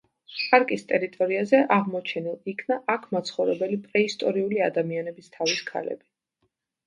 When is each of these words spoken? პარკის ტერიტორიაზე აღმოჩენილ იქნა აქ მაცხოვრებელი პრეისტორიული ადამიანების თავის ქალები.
პარკის 0.43 0.83
ტერიტორიაზე 0.91 1.57
აღმოჩენილ 1.75 2.49
იქნა 2.53 2.77
აქ 2.95 3.05
მაცხოვრებელი 3.17 3.79
პრეისტორიული 3.83 4.61
ადამიანების 4.69 5.29
თავის 5.37 5.61
ქალები. 5.69 6.11